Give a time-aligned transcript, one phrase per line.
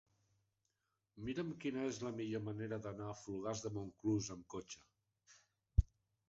[1.27, 4.83] Mira'm quina és la millor manera d'anar a Fogars de Montclús amb cotxe.